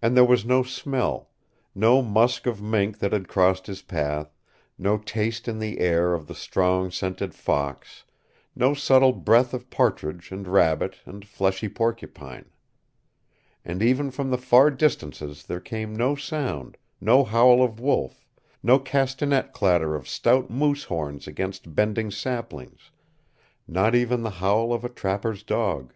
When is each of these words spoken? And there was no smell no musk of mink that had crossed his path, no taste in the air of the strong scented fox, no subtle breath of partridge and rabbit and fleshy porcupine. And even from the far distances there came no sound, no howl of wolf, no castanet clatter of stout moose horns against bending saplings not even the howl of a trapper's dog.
And 0.00 0.16
there 0.16 0.24
was 0.24 0.44
no 0.46 0.62
smell 0.62 1.28
no 1.74 2.00
musk 2.00 2.46
of 2.46 2.62
mink 2.62 3.00
that 3.00 3.12
had 3.12 3.26
crossed 3.26 3.66
his 3.66 3.82
path, 3.82 4.32
no 4.78 4.98
taste 4.98 5.48
in 5.48 5.58
the 5.58 5.80
air 5.80 6.14
of 6.14 6.28
the 6.28 6.34
strong 6.36 6.92
scented 6.92 7.34
fox, 7.34 8.04
no 8.54 8.72
subtle 8.72 9.12
breath 9.12 9.52
of 9.52 9.68
partridge 9.68 10.30
and 10.30 10.46
rabbit 10.46 10.98
and 11.06 11.26
fleshy 11.26 11.68
porcupine. 11.68 12.52
And 13.64 13.82
even 13.82 14.12
from 14.12 14.30
the 14.30 14.38
far 14.38 14.70
distances 14.70 15.42
there 15.42 15.58
came 15.58 15.92
no 15.92 16.14
sound, 16.14 16.76
no 17.00 17.24
howl 17.24 17.64
of 17.64 17.80
wolf, 17.80 18.24
no 18.62 18.78
castanet 18.78 19.52
clatter 19.52 19.96
of 19.96 20.08
stout 20.08 20.50
moose 20.50 20.84
horns 20.84 21.26
against 21.26 21.74
bending 21.74 22.12
saplings 22.12 22.92
not 23.66 23.96
even 23.96 24.22
the 24.22 24.30
howl 24.38 24.72
of 24.72 24.84
a 24.84 24.88
trapper's 24.88 25.42
dog. 25.42 25.92